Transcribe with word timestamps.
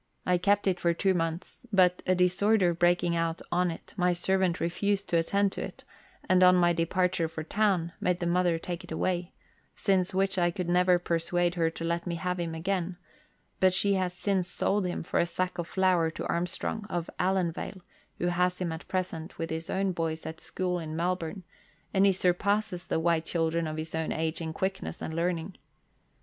I 0.25 0.39
kept 0.39 0.65
it 0.65 0.79
for 0.79 0.95
two 0.95 1.13
months, 1.13 1.67
but 1.71 2.01
a 2.07 2.15
disorder 2.15 2.73
breaking 2.73 3.15
out 3.15 3.39
on 3.51 3.69
it 3.69 3.93
my 3.95 4.13
servant 4.13 4.59
refused 4.59 5.07
to 5.09 5.17
attend 5.17 5.51
to 5.51 5.63
it, 5.63 5.83
and, 6.27 6.41
on 6.41 6.55
my 6.55 6.73
departure 6.73 7.27
for 7.27 7.43
town, 7.43 7.93
made 8.01 8.19
the 8.19 8.25
mother 8.25 8.57
take 8.57 8.83
it 8.83 8.91
away, 8.91 9.31
since 9.75 10.11
which 10.11 10.39
I 10.39 10.49
could 10.49 10.67
never 10.67 10.97
persuade 10.97 11.53
her 11.53 11.69
to 11.69 11.83
let 11.83 12.07
me 12.07 12.15
have 12.15 12.39
him 12.39 12.55
again, 12.55 12.97
but 13.59 13.75
she 13.75 13.93
has 13.93 14.11
since 14.11 14.47
sold 14.47 14.87
him 14.87 15.03
for 15.03 15.19
a 15.19 15.27
sack 15.27 15.59
of 15.59 15.67
flour 15.67 16.09
to 16.09 16.25
Armstrong, 16.25 16.87
of 16.89 17.07
Allanvale, 17.19 17.81
who 18.17 18.25
has 18.25 18.57
him 18.57 18.71
at 18.71 18.87
present 18.87 19.37
with 19.37 19.51
his 19.51 19.69
own 19.69 19.91
boys 19.91 20.25
at 20.25 20.39
school 20.41 20.79
in 20.79 20.95
Melbourne, 20.95 21.43
and 21.93 22.07
he 22.07 22.11
surpasses 22.11 22.87
the 22.87 22.99
white 22.99 23.25
children 23.27 23.67
of 23.67 23.77
his 23.77 23.93
own 23.93 24.11
age 24.11 24.41
in 24.41 24.51
quickness 24.51 24.99
and 24.99 25.13
learning. 25.13 25.57